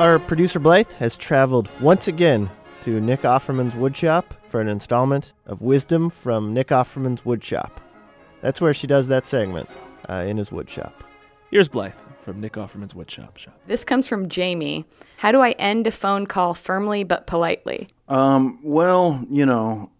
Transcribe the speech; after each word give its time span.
our 0.00 0.18
producer 0.18 0.58
Blythe 0.58 0.90
has 0.92 1.14
traveled 1.14 1.68
once 1.78 2.08
again 2.08 2.48
to 2.80 3.02
Nick 3.02 3.20
Offerman's 3.20 3.74
woodshop 3.74 4.24
for 4.48 4.58
an 4.62 4.66
installment 4.66 5.34
of 5.44 5.60
Wisdom 5.60 6.08
from 6.08 6.54
Nick 6.54 6.68
Offerman's 6.68 7.20
woodshop. 7.20 7.72
That's 8.40 8.62
where 8.62 8.72
she 8.72 8.86
does 8.86 9.08
that 9.08 9.26
segment 9.26 9.68
uh, 10.08 10.24
in 10.26 10.38
his 10.38 10.48
woodshop. 10.48 10.94
Here's 11.50 11.68
Blythe 11.68 11.92
from 12.24 12.40
Nick 12.40 12.54
Offerman's 12.54 12.94
woodshop 12.94 13.36
shop. 13.36 13.60
This 13.66 13.84
comes 13.84 14.08
from 14.08 14.30
Jamie. 14.30 14.86
How 15.18 15.32
do 15.32 15.40
I 15.40 15.50
end 15.50 15.86
a 15.86 15.90
phone 15.90 16.24
call 16.24 16.54
firmly 16.54 17.04
but 17.04 17.26
politely? 17.26 17.88
Um, 18.08 18.58
well, 18.62 19.26
you 19.28 19.44
know, 19.44 19.90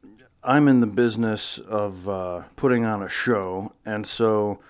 I'm 0.42 0.66
in 0.66 0.80
the 0.80 0.86
business 0.86 1.58
of 1.58 2.08
uh, 2.08 2.44
putting 2.56 2.86
on 2.86 3.02
a 3.02 3.08
show, 3.10 3.74
and 3.84 4.06
so 4.06 4.60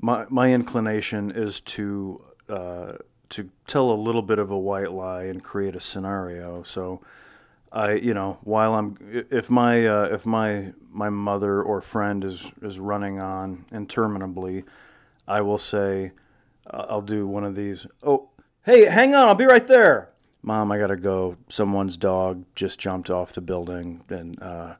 my 0.00 0.26
my 0.28 0.52
inclination 0.52 1.30
is 1.30 1.60
to 1.60 2.24
uh, 2.48 2.94
to 3.32 3.50
tell 3.66 3.90
a 3.90 3.94
little 3.94 4.22
bit 4.22 4.38
of 4.38 4.50
a 4.50 4.58
white 4.58 4.92
lie 4.92 5.24
and 5.24 5.42
create 5.42 5.74
a 5.74 5.80
scenario. 5.80 6.62
So, 6.62 7.00
I 7.72 7.94
you 7.94 8.14
know 8.14 8.38
while 8.42 8.74
I'm 8.74 8.96
if 9.30 9.50
my 9.50 9.86
uh, 9.86 10.08
if 10.12 10.26
my 10.26 10.72
my 10.90 11.08
mother 11.08 11.62
or 11.62 11.80
friend 11.80 12.22
is 12.24 12.52
is 12.60 12.78
running 12.78 13.20
on 13.20 13.64
interminably, 13.72 14.64
I 15.26 15.40
will 15.40 15.58
say 15.58 16.12
uh, 16.70 16.86
I'll 16.88 17.02
do 17.02 17.26
one 17.26 17.44
of 17.44 17.56
these. 17.56 17.86
Oh, 18.02 18.28
hey, 18.64 18.84
hang 18.84 19.14
on, 19.14 19.28
I'll 19.28 19.34
be 19.34 19.46
right 19.46 19.66
there. 19.66 20.10
Mom, 20.42 20.72
I 20.72 20.78
gotta 20.78 20.96
go. 20.96 21.36
Someone's 21.48 21.96
dog 21.96 22.44
just 22.54 22.78
jumped 22.78 23.10
off 23.10 23.32
the 23.32 23.40
building, 23.40 24.02
and 24.08 24.42
uh, 24.42 24.74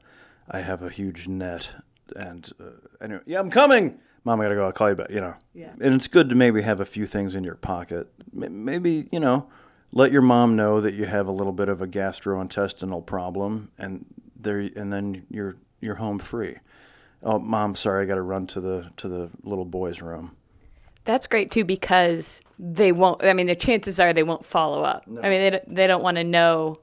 I 0.49 0.59
have 0.59 0.81
a 0.81 0.89
huge 0.89 1.27
net. 1.27 1.71
And 2.15 2.51
uh, 2.59 3.03
anyway, 3.03 3.21
yeah, 3.25 3.39
I'm 3.39 3.49
coming. 3.49 3.99
Mom, 4.25 4.39
I 4.39 4.45
gotta 4.45 4.55
go. 4.55 4.65
I'll 4.65 4.71
call 4.71 4.89
you 4.89 4.95
back. 4.95 5.09
You 5.09 5.21
know. 5.21 5.35
Yeah. 5.53 5.73
And 5.79 5.93
it's 5.93 6.07
good 6.07 6.29
to 6.29 6.35
maybe 6.35 6.61
have 6.61 6.79
a 6.79 6.85
few 6.85 7.05
things 7.05 7.35
in 7.35 7.43
your 7.43 7.55
pocket. 7.55 8.07
Maybe 8.31 9.07
you 9.11 9.19
know, 9.19 9.47
let 9.91 10.11
your 10.11 10.21
mom 10.21 10.55
know 10.55 10.81
that 10.81 10.93
you 10.93 11.05
have 11.05 11.27
a 11.27 11.31
little 11.31 11.53
bit 11.53 11.69
of 11.69 11.81
a 11.81 11.87
gastrointestinal 11.87 13.05
problem, 13.05 13.71
and 13.77 14.05
there, 14.35 14.59
and 14.59 14.91
then 14.93 15.25
you're 15.29 15.57
you're 15.81 15.95
home 15.95 16.19
free. 16.19 16.57
Oh, 17.21 17.39
mom, 17.39 17.75
sorry, 17.75 18.03
I 18.03 18.07
got 18.07 18.15
to 18.15 18.21
run 18.21 18.47
to 18.47 18.61
the 18.61 18.89
to 18.97 19.07
the 19.07 19.29
little 19.43 19.65
boy's 19.65 20.01
room. 20.01 20.35
That's 21.05 21.27
great 21.27 21.51
too 21.51 21.65
because 21.65 22.41
they 22.57 22.91
won't. 22.91 23.23
I 23.23 23.33
mean, 23.33 23.47
the 23.47 23.55
chances 23.55 23.99
are 23.99 24.13
they 24.13 24.23
won't 24.23 24.45
follow 24.45 24.83
up. 24.83 25.03
I 25.07 25.29
mean, 25.29 25.41
they 25.41 25.49
don't, 25.49 25.75
they 25.75 25.87
don't 25.87 26.01
want 26.01 26.17
to 26.17 26.23
know 26.23 26.79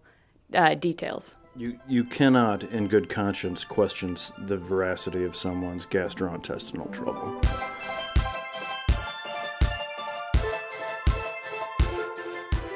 uh, 0.54 0.74
details. 0.74 1.34
You 1.56 1.80
you 1.88 2.04
cannot, 2.04 2.62
in 2.62 2.86
good 2.86 3.08
conscience, 3.08 3.64
question 3.64 4.16
the 4.38 4.56
veracity 4.56 5.24
of 5.24 5.34
someone's 5.34 5.84
gastrointestinal 5.84 6.92
trouble. 6.92 7.40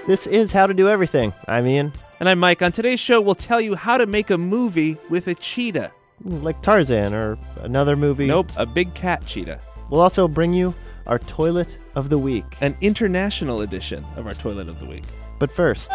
This 0.08 0.26
is 0.26 0.50
How 0.50 0.66
to 0.66 0.74
Do 0.74 0.88
Everything. 0.88 1.32
I'm 1.46 1.68
Ian. 1.68 1.92
And 2.18 2.28
I'm 2.28 2.40
Mike. 2.40 2.62
On 2.62 2.72
today's 2.72 2.98
show, 2.98 3.20
we'll 3.20 3.36
tell 3.36 3.60
you 3.60 3.76
how 3.76 3.96
to 3.96 4.06
make 4.06 4.30
a 4.30 4.38
movie 4.38 4.98
with 5.08 5.28
a 5.28 5.36
cheetah. 5.36 5.92
Mm, 6.24 6.42
like 6.42 6.60
Tarzan 6.60 7.14
or 7.14 7.38
another 7.60 7.94
movie. 7.94 8.26
Nope, 8.26 8.50
a 8.56 8.66
big 8.66 8.92
cat 8.94 9.24
cheetah. 9.24 9.60
We'll 9.88 10.00
also 10.00 10.26
bring 10.26 10.52
you 10.52 10.74
our 11.06 11.20
toilet 11.20 11.78
of 11.94 12.08
the 12.08 12.18
week. 12.18 12.56
An 12.60 12.76
international 12.80 13.60
edition 13.60 14.04
of 14.16 14.26
our 14.26 14.34
Toilet 14.34 14.68
of 14.68 14.80
the 14.80 14.86
Week. 14.86 15.04
But 15.38 15.52
first, 15.52 15.92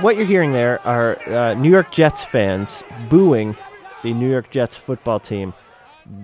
what 0.00 0.16
you're 0.16 0.26
hearing 0.26 0.52
there 0.52 0.80
are 0.86 1.18
uh, 1.28 1.54
New 1.54 1.70
York 1.70 1.90
Jets 1.90 2.24
fans 2.24 2.82
booing 3.08 3.56
the 4.02 4.12
New 4.14 4.28
York 4.28 4.50
Jets 4.50 4.76
football 4.76 5.20
team 5.20 5.52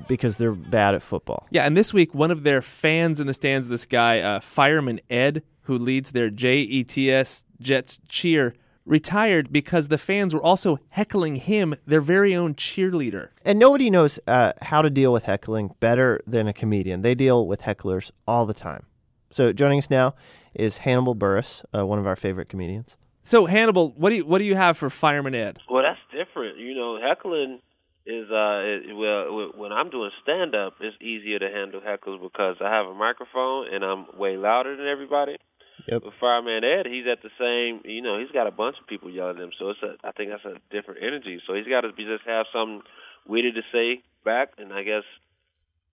because 0.09 0.37
they're 0.37 0.53
bad 0.53 0.95
at 0.95 1.03
football. 1.03 1.47
Yeah, 1.51 1.65
and 1.65 1.77
this 1.77 1.93
week, 1.93 2.15
one 2.15 2.31
of 2.31 2.43
their 2.43 2.63
fans 2.63 3.21
in 3.21 3.27
the 3.27 3.33
stands, 3.33 3.69
this 3.69 3.87
guy, 3.87 4.21
uh, 4.21 4.41
Fireman 4.41 5.01
Ed, 5.11 5.43
who 5.63 5.79
leads 5.79 6.13
their 6.13 6.31
JETS 6.31 7.45
Jets 7.61 8.01
cheer, 8.09 8.55
retired 8.87 9.53
because 9.53 9.89
the 9.89 9.99
fans 9.99 10.33
were 10.33 10.43
also 10.43 10.79
heckling 10.91 11.37
him, 11.37 11.75
their 11.87 12.01
very 12.01 12.35
own 12.35 12.55
cheerleader. 12.55 13.29
And 13.45 13.59
nobody 13.59 13.91
knows 13.91 14.19
uh, 14.27 14.55
how 14.63 14.81
to 14.81 14.89
deal 14.89 15.13
with 15.13 15.25
heckling 15.25 15.75
better 15.79 16.21
than 16.27 16.49
a 16.49 16.55
comedian. 16.55 17.03
They 17.03 17.15
deal 17.15 17.47
with 17.47 17.63
hecklers 17.63 18.11
all 18.27 18.47
the 18.47 18.55
time. 18.55 18.87
So 19.31 19.53
joining 19.53 19.79
us 19.79 19.91
now 19.91 20.15
is 20.55 20.79
Hannibal 20.79 21.15
Buress, 21.15 21.65
uh, 21.77 21.85
one 21.85 21.99
of 21.99 22.07
our 22.07 22.17
favorite 22.17 22.49
comedians. 22.49 22.97
So, 23.29 23.45
Hannibal, 23.45 23.91
what 23.91 24.09
do 24.09 24.17
you 24.17 24.25
what 24.25 24.39
do 24.39 24.45
you 24.45 24.57
have 24.57 24.79
for 24.79 24.89
Fireman 24.89 25.35
Ed? 25.35 25.59
Well, 25.69 25.83
that's 25.83 26.01
different. 26.11 26.57
You 26.57 26.75
know, 26.75 26.99
heckling 26.99 27.61
is 28.07 28.31
uh, 28.31 28.63
it, 28.65 28.97
well, 28.97 29.53
when 29.55 29.71
I'm 29.71 29.91
doing 29.91 30.11
stand 30.23 30.55
up, 30.55 30.77
it's 30.81 30.97
easier 31.03 31.39
to 31.39 31.51
handle 31.51 31.83
heckles 31.83 32.23
because 32.23 32.57
I 32.63 32.71
have 32.71 32.87
a 32.87 32.95
microphone 32.95 33.67
and 33.71 33.85
I'm 33.85 34.07
way 34.17 34.39
louder 34.39 34.75
than 34.79 34.87
everybody. 34.87 35.37
Yep. 35.89 36.05
With 36.05 36.15
Fireman 36.19 36.65
Ed, 36.65 36.87
he's 36.87 37.07
at 37.07 37.21
the 37.21 37.29
same. 37.39 37.83
You 37.85 38.01
know, 38.01 38.19
he's 38.19 38.31
got 38.31 38.47
a 38.47 38.51
bunch 38.51 38.77
of 38.81 38.87
people 38.87 39.11
yelling 39.11 39.37
at 39.37 39.43
him, 39.43 39.53
so 39.59 39.69
it's 39.69 39.83
a. 39.83 39.97
I 40.03 40.13
think 40.13 40.31
that's 40.31 40.47
a 40.47 40.57
different 40.71 41.03
energy. 41.03 41.39
So 41.47 41.53
he's 41.53 41.69
got 41.69 41.83
to 41.83 41.93
be 41.93 42.07
just 42.07 42.25
have 42.25 42.47
something 42.51 42.81
witty 43.27 43.53
to 43.53 43.63
say 43.71 44.03
back, 44.25 44.53
and 44.57 44.73
I 44.73 44.85
guess 44.85 45.05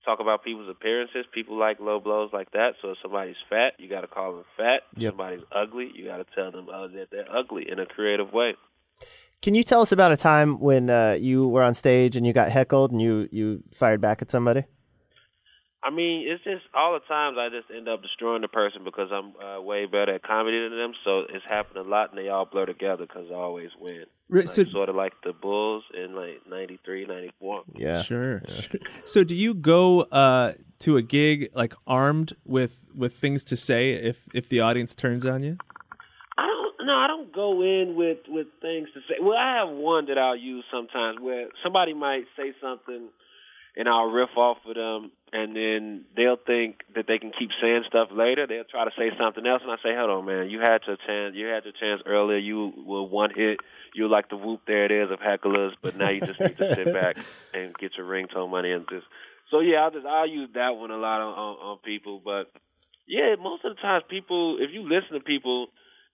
talk 0.05 0.19
about 0.19 0.43
people's 0.43 0.69
appearances. 0.69 1.25
People 1.33 1.57
like 1.57 1.79
low 1.79 1.99
blows 1.99 2.31
like 2.31 2.51
that. 2.51 2.75
So 2.81 2.91
if 2.91 2.97
somebody's 3.01 3.35
fat, 3.49 3.73
you 3.79 3.89
got 3.89 4.01
to 4.01 4.07
call 4.07 4.33
them 4.35 4.45
fat. 4.55 4.83
If 4.95 5.11
somebody's 5.11 5.43
ugly, 5.51 5.91
you 5.93 6.05
got 6.05 6.17
to 6.17 6.25
tell 6.35 6.51
them 6.51 6.69
uh, 6.69 6.87
that 6.87 7.07
they're 7.11 7.29
ugly 7.29 7.69
in 7.69 7.79
a 7.79 7.85
creative 7.85 8.31
way. 8.31 8.55
Can 9.41 9.53
you 9.53 9.63
tell 9.63 9.81
us 9.81 9.91
about 9.91 10.11
a 10.11 10.17
time 10.17 10.59
when 10.59 10.89
uh, 10.89 11.17
you 11.19 11.47
were 11.47 11.61
on 11.61 11.73
stage 11.73 12.15
and 12.15 12.25
you 12.25 12.33
got 12.33 12.49
heckled 12.51 12.91
and 12.91 13.01
you, 13.01 13.27
you 13.31 13.63
fired 13.73 14.01
back 14.01 14.21
at 14.21 14.31
somebody? 14.31 14.63
I 15.85 15.91
mean, 15.91 16.27
it's 16.27 16.43
just 16.43 16.63
all 16.73 16.93
the 16.93 16.99
times 17.01 17.37
I 17.39 17.49
just 17.49 17.67
end 17.69 17.87
up 17.87 18.01
destroying 18.01 18.41
the 18.41 18.47
person 18.47 18.83
because 18.83 19.09
I'm 19.11 19.33
uh, 19.39 19.61
way 19.61 19.85
better 19.85 20.15
at 20.15 20.23
comedy 20.23 20.59
than 20.67 20.75
them. 20.77 20.93
So 21.03 21.19
it's 21.29 21.45
happened 21.47 21.77
a 21.77 21.87
lot, 21.87 22.09
and 22.09 22.17
they 22.17 22.27
all 22.29 22.45
blur 22.45 22.65
together 22.65 23.05
because 23.05 23.27
I 23.29 23.35
always 23.35 23.69
win. 23.79 24.05
Right, 24.27 24.45
Like, 24.45 24.47
so- 24.47 24.63
sort 24.65 24.89
of 24.89 24.95
like 24.95 25.13
the 25.23 25.31
Bulls 25.33 25.83
in 25.93 26.15
like 26.15 26.41
'93, 26.49 27.05
'94. 27.05 27.63
Yeah. 27.75 28.01
Sure. 28.01 28.41
sure. 28.49 28.79
So, 29.05 29.23
do 29.23 29.35
you 29.35 29.53
go 29.53 30.01
uh, 30.01 30.53
to 30.79 30.97
a 30.97 31.03
gig 31.03 31.49
like 31.53 31.75
armed 31.85 32.33
with 32.45 32.85
with 32.95 33.13
things 33.13 33.43
to 33.45 33.55
say 33.55 33.91
if 33.91 34.25
if 34.33 34.49
the 34.49 34.61
audience 34.61 34.95
turns 34.95 35.27
on 35.27 35.43
you? 35.43 35.57
I 36.37 36.47
don't. 36.47 36.87
No, 36.87 36.97
I 36.97 37.05
don't 37.05 37.31
go 37.31 37.61
in 37.61 37.95
with 37.95 38.17
with 38.27 38.47
things 38.59 38.87
to 38.95 39.01
say. 39.01 39.17
Well, 39.21 39.37
I 39.37 39.57
have 39.57 39.69
one 39.69 40.07
that 40.07 40.17
I'll 40.17 40.35
use 40.35 40.65
sometimes 40.71 41.19
where 41.21 41.49
somebody 41.63 41.93
might 41.93 42.25
say 42.35 42.53
something, 42.59 43.09
and 43.77 43.87
I'll 43.87 44.09
riff 44.09 44.35
off 44.35 44.57
of 44.65 44.73
them, 44.75 45.11
and 45.35 45.53
then 45.53 46.05
they'll 46.15 46.37
think 46.37 46.83
that 46.95 47.07
they 47.07 47.19
can 47.19 47.33
keep 47.37 47.49
saying 47.59 47.83
stuff 47.87 48.07
later. 48.09 48.47
They'll 48.47 48.63
try 48.63 48.85
to 48.85 48.91
say 48.97 49.11
something 49.19 49.45
else, 49.45 49.61
and 49.61 49.71
I 49.71 49.75
say, 49.83 49.93
"Hold 49.93 50.09
on, 50.09 50.25
man. 50.25 50.49
You 50.49 50.61
had 50.61 50.81
your 50.87 50.95
chance. 50.95 51.35
You 51.35 51.47
had 51.47 51.65
your 51.65 51.73
chance 51.73 52.01
earlier. 52.05 52.37
You 52.37 52.71
were 52.85 53.03
one 53.03 53.31
hit. 53.35 53.59
You 53.93 54.03
were 54.03 54.09
like 54.09 54.29
the 54.29 54.37
whoop. 54.37 54.61
There 54.65 54.85
it 54.85 54.91
is 54.91 55.11
of 55.11 55.19
hecklers. 55.19 55.73
But 55.81 55.97
now 55.97 56.09
you 56.09 56.21
just 56.21 56.39
need 56.39 56.57
to 56.57 56.75
sit 56.75 56.93
back 57.01 57.17
and 57.53 57.75
get 57.75 57.97
your 57.97 58.07
ringtone 58.07 58.49
money 58.49 58.71
and 58.71 58.87
just." 58.89 59.05
So 59.51 59.59
yeah, 59.59 59.81
I'll 59.81 59.91
just 59.91 60.05
I'll 60.05 60.27
use 60.27 60.49
that 60.53 60.77
one 60.77 60.91
a 60.91 60.97
lot 60.97 61.19
on, 61.19 61.33
on, 61.33 61.55
on 61.57 61.77
people, 61.79 62.21
but 62.23 62.49
yeah, 63.07 63.35
most 63.35 63.65
of 63.65 63.75
the 63.75 63.81
times 63.81 64.03
people, 64.09 64.57
if 64.59 64.71
you 64.71 64.87
listen 64.87 65.13
to 65.13 65.19
people, 65.19 65.67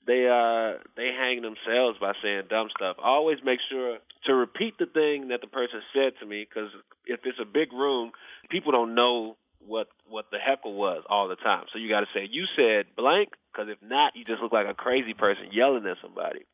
they 0.05 0.27
uh 0.27 0.79
they 0.97 1.13
hang 1.13 1.41
themselves 1.41 1.99
by 1.99 2.13
saying 2.23 2.43
dumb 2.49 2.69
stuff. 2.75 2.97
I 2.99 3.07
always 3.07 3.37
make 3.43 3.59
sure 3.69 3.99
to 4.25 4.35
repeat 4.35 4.77
the 4.79 4.87
thing 4.87 5.27
that 5.29 5.41
the 5.41 5.47
person 5.47 5.81
said 5.93 6.13
to 6.19 6.25
me 6.25 6.47
because 6.49 6.71
if 7.05 7.21
it's 7.25 7.39
a 7.41 7.45
big 7.45 7.71
room, 7.73 8.11
people 8.49 8.71
don't 8.71 8.95
know 8.95 9.37
what 9.59 9.87
what 10.09 10.25
the 10.31 10.39
heckle 10.39 10.73
was 10.73 11.03
all 11.09 11.27
the 11.27 11.35
time. 11.35 11.65
So 11.71 11.79
you 11.79 11.87
got 11.89 12.01
to 12.01 12.07
say 12.13 12.27
you 12.29 12.45
said 12.55 12.87
blank 12.95 13.29
because 13.51 13.69
if 13.69 13.77
not, 13.81 14.15
you 14.15 14.25
just 14.25 14.41
look 14.41 14.51
like 14.51 14.67
a 14.67 14.73
crazy 14.73 15.13
person 15.13 15.47
yelling 15.51 15.85
at 15.85 15.97
somebody. 16.01 16.45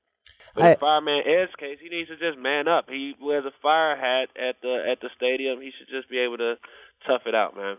But 0.55 0.63
I- 0.63 0.71
in 0.71 0.77
Fireman 0.77 1.23
Ed's 1.25 1.55
case, 1.55 1.77
he 1.81 1.89
needs 1.89 2.09
to 2.09 2.17
just 2.17 2.37
man 2.37 2.67
up. 2.67 2.89
He 2.89 3.15
wears 3.21 3.45
a 3.45 3.51
fire 3.61 3.95
hat 3.95 4.29
at 4.37 4.61
the 4.61 4.83
at 4.87 4.99
the 5.01 5.09
stadium. 5.15 5.61
He 5.61 5.71
should 5.77 5.87
just 5.89 6.09
be 6.09 6.17
able 6.19 6.37
to 6.39 6.57
tough 7.05 7.21
it 7.25 7.35
out, 7.35 7.55
man. 7.55 7.77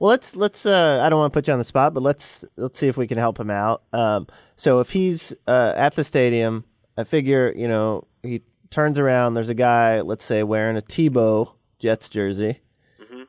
Well, 0.00 0.10
let's 0.10 0.34
let's. 0.34 0.66
Uh, 0.66 1.00
I 1.02 1.08
don't 1.08 1.20
want 1.20 1.32
to 1.32 1.36
put 1.36 1.46
you 1.46 1.52
on 1.52 1.58
the 1.60 1.64
spot, 1.64 1.94
but 1.94 2.02
let's 2.02 2.44
let's 2.56 2.78
see 2.78 2.88
if 2.88 2.96
we 2.96 3.06
can 3.06 3.16
help 3.18 3.38
him 3.38 3.50
out. 3.50 3.82
Um, 3.92 4.26
so 4.56 4.80
if 4.80 4.90
he's 4.90 5.32
uh, 5.46 5.72
at 5.76 5.94
the 5.94 6.02
stadium, 6.02 6.64
I 6.96 7.04
figure 7.04 7.52
you 7.56 7.68
know 7.68 8.06
he 8.22 8.42
turns 8.70 8.98
around. 8.98 9.34
There's 9.34 9.50
a 9.50 9.54
guy, 9.54 10.00
let's 10.00 10.24
say, 10.24 10.42
wearing 10.42 10.76
a 10.76 10.82
Tebow 10.82 11.52
Jets 11.84 12.08
jersey. 12.08 12.60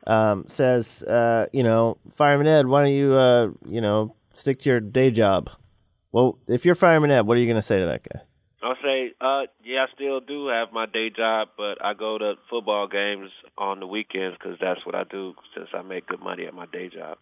Um, 0.06 0.44
says, 0.48 1.02
uh, 1.02 1.46
you 1.52 1.62
know, 1.62 1.98
Fireman 2.14 2.46
Ed, 2.46 2.66
why 2.68 2.82
don't 2.84 2.92
you, 2.92 3.12
uh, 3.14 3.48
you 3.68 3.80
know, 3.82 4.14
stick 4.32 4.60
to 4.62 4.70
your 4.70 4.80
day 4.80 5.10
job? 5.10 5.50
Well, 6.12 6.38
if 6.48 6.64
you're 6.64 6.74
Fireman 6.76 7.10
Ed, 7.10 7.22
what 7.26 7.36
are 7.36 7.40
you 7.40 7.46
going 7.46 7.56
to 7.56 7.62
say 7.62 7.78
to 7.80 7.84
that 7.86 8.02
guy? 8.10 8.20
I'll 8.62 8.76
say, 8.82 9.12
uh, 9.20 9.42
yeah, 9.64 9.84
I 9.84 9.92
still 9.94 10.20
do 10.20 10.46
have 10.46 10.72
my 10.72 10.86
day 10.86 11.10
job, 11.10 11.48
but 11.58 11.84
I 11.84 11.92
go 11.94 12.16
to 12.18 12.36
football 12.48 12.86
games 12.88 13.30
on 13.58 13.80
the 13.80 13.86
weekends 13.86 14.38
because 14.38 14.56
that's 14.60 14.86
what 14.86 14.94
I 14.94 15.04
do 15.04 15.34
since 15.54 15.68
I 15.74 15.82
make 15.82 16.06
good 16.06 16.20
money 16.22 16.46
at 16.46 16.54
my 16.54 16.66
day 16.66 16.88
job. 16.88 17.18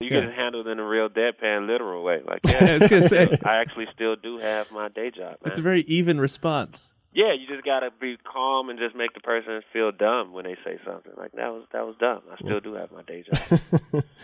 You 0.00 0.10
Yeah. 0.10 0.20
can 0.20 0.30
handle 0.32 0.60
it 0.60 0.70
in 0.70 0.78
a 0.78 0.86
real 0.86 1.08
deadpan, 1.08 1.66
literal 1.66 2.04
way. 2.04 2.20
Like, 2.24 2.40
I 2.46 2.50
yeah, 2.52 2.78
was 2.78 2.88
gonna 2.88 3.08
say 3.08 3.38
I 3.44 3.56
actually 3.56 3.86
still 3.94 4.14
do 4.14 4.38
have 4.38 4.70
my 4.70 4.88
day 4.88 5.10
job. 5.10 5.38
Man. 5.42 5.46
it's 5.46 5.58
a 5.58 5.62
very 5.62 5.80
even 5.82 6.20
response. 6.20 6.92
Yeah, 7.16 7.32
you 7.32 7.46
just 7.46 7.64
gotta 7.64 7.90
be 7.90 8.18
calm 8.18 8.68
and 8.68 8.78
just 8.78 8.94
make 8.94 9.14
the 9.14 9.20
person 9.20 9.62
feel 9.72 9.90
dumb 9.90 10.32
when 10.32 10.44
they 10.44 10.56
say 10.64 10.78
something. 10.84 11.12
Like 11.16 11.32
that 11.32 11.52
was 11.52 11.64
that 11.72 11.86
was 11.86 11.96
dumb. 11.98 12.20
I 12.30 12.36
still 12.36 12.60
do 12.60 12.74
have 12.74 12.92
my 12.92 13.02
day 13.02 13.24
job. 13.24 14.04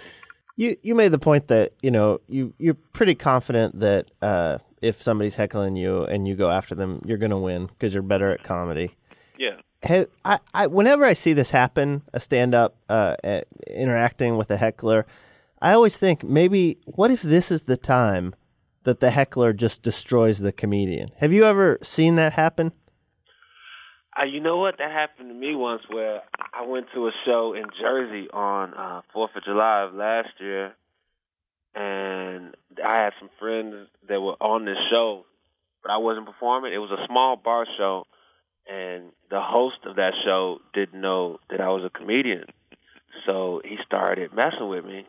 You 0.55 0.77
you 0.83 0.95
made 0.95 1.13
the 1.13 1.19
point 1.19 1.49
that 1.49 1.73
you 1.81 1.91
know 1.91 2.21
you 2.29 2.53
you're 2.59 2.75
pretty 2.75 3.15
confident 3.15 3.81
that 3.81 4.11
uh, 4.21 4.59
if 4.83 5.03
somebody's 5.03 5.37
heckling 5.37 5.77
you 5.77 6.05
and 6.05 6.29
you 6.29 6.35
go 6.35 6.51
after 6.51 6.75
them, 6.75 7.01
you're 7.07 7.17
going 7.17 7.31
to 7.31 7.39
win 7.39 7.67
because 7.67 7.95
you're 7.95 8.03
better 8.03 8.31
at 8.31 8.43
comedy. 8.43 8.95
yeah. 9.39 9.57
Have, 9.83 10.09
I, 10.25 10.39
I 10.53 10.67
whenever 10.67 11.07
I 11.07 11.15
see 11.15 11.33
this 11.33 11.53
happen, 11.53 12.03
a 12.13 12.21
stand 12.21 12.55
up 12.55 12.77
uh, 12.91 13.17
interacting 13.67 14.37
with 14.37 14.51
a 14.51 14.59
heckler, 14.59 15.07
I 15.63 15.73
always 15.73 15.97
think 15.97 16.23
maybe 16.23 16.79
what 16.85 17.11
if 17.11 17.23
this 17.23 17.51
is 17.51 17.63
the 17.63 17.79
time 17.79 18.35
that 18.85 19.01
the 19.01 19.11
heckler 19.11 19.53
just 19.53 19.83
destroys 19.83 20.41
the 20.41 20.53
comedian? 20.53 21.11
Have 21.17 21.33
you 21.33 21.45
ever 21.45 21.79
seen 21.83 22.17
that 22.17 22.35
happen? 22.35 22.73
Uh, 24.19 24.25
you 24.25 24.41
know 24.41 24.59
what? 24.59 24.79
That 24.79 24.91
happened 24.91 25.31
to 25.31 25.35
me 25.35 25.55
once 25.55 25.83
where 25.89 26.23
I 26.53 26.67
went 26.67 26.87
to 26.95 27.09
a 27.09 27.13
show 27.25 27.55
in 27.55 27.65
Jersey 27.81 28.29
on 28.31 28.75
uh 28.75 29.01
Fourth 29.13 29.35
of 29.37 29.45
July 29.45 29.83
of 29.83 29.95
last 29.95 30.29
year, 30.39 30.75
and 31.75 32.55
I 32.85 33.05
had 33.05 33.15
some 33.19 33.31
friends 33.39 33.89
that 34.09 34.21
were 34.21 34.37
on 34.41 34.67
this 34.67 34.79
show, 34.91 35.25
but 35.83 35.91
I 35.91 35.97
wasn't 35.97 36.27
performing. 36.27 36.73
It 36.75 36.79
was 36.79 36.91
a 36.91 37.07
small 37.07 37.37
bar 37.37 37.67
show, 37.79 38.07
and 38.71 39.13
the 39.31 39.41
host 39.41 39.79
of 39.85 39.97
that 39.97 40.15
show 40.23 40.61
didn't 40.75 41.01
know 41.01 41.39
that 41.49 41.63
I 41.63 41.71
was 41.71 41.85
a 41.85 41.91
comedian, 41.91 42.45
so 43.25 43.63
he 43.65 43.79
started 43.87 44.35
messing 44.35 44.69
with 44.69 44.85
me, 44.85 45.07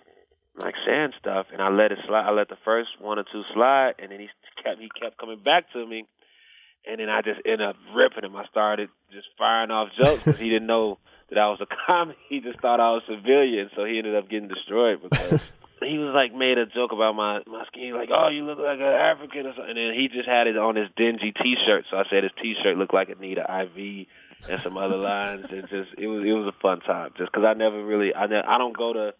like 0.63 0.75
saying 0.85 1.11
stuff, 1.19 1.47
and 1.51 1.61
I 1.61 1.67
let 1.69 1.91
it 1.91 1.99
slide. 2.07 2.25
I 2.25 2.31
let 2.31 2.47
the 2.47 2.57
first 2.63 2.91
one 3.01 3.19
or 3.19 3.25
two 3.29 3.43
slide, 3.53 3.95
and 3.99 4.13
then 4.13 4.21
he 4.21 4.29
kept 4.63 4.79
he 4.79 4.89
kept 4.89 5.17
coming 5.17 5.39
back 5.43 5.73
to 5.73 5.85
me 5.85 6.05
and 6.87 6.99
then 6.99 7.09
I 7.09 7.21
just 7.21 7.39
ended 7.45 7.61
up 7.61 7.75
ripping 7.93 8.23
him. 8.23 8.35
I 8.35 8.45
started 8.45 8.89
just 9.11 9.27
firing 9.37 9.71
off 9.71 9.89
jokes 9.97 10.23
because 10.23 10.39
he 10.39 10.49
didn't 10.49 10.67
know 10.67 10.99
that 11.29 11.37
I 11.37 11.49
was 11.49 11.61
a 11.61 11.67
comic. 11.87 12.17
He 12.29 12.39
just 12.39 12.59
thought 12.59 12.79
I 12.79 12.91
was 12.91 13.03
civilian, 13.07 13.69
so 13.75 13.85
he 13.85 13.97
ended 13.97 14.15
up 14.15 14.29
getting 14.29 14.47
destroyed 14.47 15.01
because 15.01 15.39
he 15.81 15.97
was 15.97 16.13
like 16.13 16.33
made 16.33 16.57
a 16.57 16.65
joke 16.65 16.91
about 16.91 17.15
my 17.15 17.41
my 17.47 17.65
skin, 17.65 17.93
like, 17.95 18.09
"Oh, 18.11 18.29
you 18.29 18.45
look 18.45 18.59
like 18.59 18.79
an 18.79 18.85
African" 18.85 19.47
or 19.47 19.53
something. 19.55 19.69
And 19.69 19.77
then 19.77 19.93
he 19.93 20.07
just 20.07 20.27
had 20.27 20.47
it 20.47 20.57
on 20.57 20.75
his 20.75 20.89
dingy 20.95 21.31
T-shirt, 21.31 21.85
so 21.89 21.97
I 21.97 22.05
said 22.09 22.23
his 22.23 22.33
T-shirt 22.41 22.77
looked 22.77 22.93
like 22.93 23.09
it 23.09 23.19
needed 23.19 23.45
IV 23.49 24.07
and 24.49 24.61
some 24.61 24.77
other 24.77 24.97
lines. 24.97 25.45
And 25.49 25.67
just 25.69 25.91
it 25.97 26.07
was 26.07 26.23
it 26.25 26.33
was 26.33 26.47
a 26.47 26.61
fun 26.61 26.81
time, 26.81 27.11
just 27.17 27.31
because 27.31 27.45
I 27.45 27.53
never 27.53 27.83
really 27.83 28.13
I 28.15 28.27
ne- 28.27 28.43
I 28.43 28.57
don't 28.57 28.75
go 28.75 28.93
to 28.93 29.13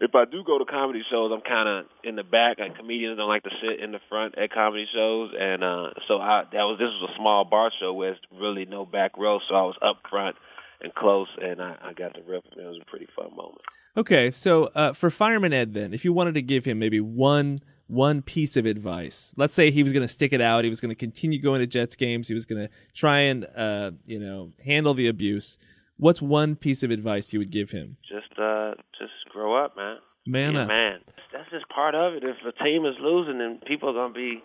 if 0.00 0.14
I 0.14 0.24
do 0.24 0.42
go 0.42 0.58
to 0.58 0.64
comedy 0.64 1.02
shows, 1.10 1.30
I'm 1.32 1.42
kind 1.42 1.68
of 1.68 1.86
in 2.02 2.16
the 2.16 2.24
back. 2.24 2.58
Like 2.58 2.76
comedians 2.76 3.18
don't 3.18 3.28
like 3.28 3.44
to 3.44 3.50
sit 3.62 3.80
in 3.80 3.92
the 3.92 4.00
front 4.08 4.38
at 4.38 4.50
comedy 4.50 4.86
shows, 4.92 5.32
and 5.38 5.62
uh, 5.62 5.90
so 6.08 6.18
I 6.18 6.44
that 6.52 6.62
was 6.64 6.78
this 6.78 6.88
was 6.88 7.10
a 7.10 7.16
small 7.16 7.44
bar 7.44 7.70
show 7.78 7.92
where 7.92 8.16
really 8.32 8.64
no 8.64 8.86
back 8.86 9.18
row, 9.18 9.40
so 9.46 9.54
I 9.54 9.62
was 9.62 9.76
up 9.82 9.98
front 10.08 10.36
and 10.80 10.94
close, 10.94 11.28
and 11.40 11.60
I, 11.60 11.76
I 11.82 11.92
got 11.92 12.14
to 12.14 12.22
rip. 12.22 12.44
It 12.56 12.64
was 12.64 12.78
a 12.80 12.90
pretty 12.90 13.08
fun 13.14 13.36
moment. 13.36 13.60
Okay, 13.96 14.30
so 14.30 14.66
uh, 14.74 14.94
for 14.94 15.10
Fireman 15.10 15.52
Ed, 15.52 15.74
then, 15.74 15.92
if 15.92 16.04
you 16.04 16.12
wanted 16.12 16.34
to 16.34 16.42
give 16.42 16.64
him 16.64 16.78
maybe 16.78 17.00
one 17.00 17.60
one 17.86 18.22
piece 18.22 18.56
of 18.56 18.64
advice, 18.64 19.34
let's 19.36 19.52
say 19.52 19.70
he 19.70 19.82
was 19.82 19.92
going 19.92 20.04
to 20.04 20.08
stick 20.08 20.32
it 20.32 20.40
out, 20.40 20.64
he 20.64 20.70
was 20.70 20.80
going 20.80 20.90
to 20.90 20.94
continue 20.94 21.40
going 21.40 21.60
to 21.60 21.66
Jets 21.66 21.96
games, 21.96 22.28
he 22.28 22.34
was 22.34 22.46
going 22.46 22.66
to 22.66 22.72
try 22.94 23.18
and 23.18 23.46
uh, 23.54 23.90
you 24.06 24.18
know 24.18 24.52
handle 24.64 24.94
the 24.94 25.08
abuse. 25.08 25.58
What's 26.00 26.22
one 26.22 26.56
piece 26.56 26.82
of 26.82 26.90
advice 26.90 27.32
you 27.32 27.38
would 27.38 27.50
give 27.50 27.70
him? 27.70 27.98
Just 28.08 28.38
uh, 28.38 28.72
just 28.98 29.12
grow 29.30 29.54
up, 29.62 29.76
man. 29.76 29.98
Man 30.26 30.52
Be 30.54 30.58
up. 30.60 30.68
man. 30.68 31.00
That's 31.32 31.48
just 31.50 31.68
part 31.68 31.94
of 31.94 32.14
it. 32.14 32.24
If 32.24 32.36
a 32.46 32.64
team 32.64 32.84
is 32.86 32.96
losing, 33.00 33.38
then 33.38 33.60
people 33.66 33.90
are 33.90 33.92
gonna 33.92 34.14
be 34.14 34.42